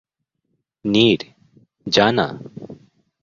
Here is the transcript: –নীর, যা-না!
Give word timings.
–নীর, 0.85 1.19
যা-না! 1.87 2.27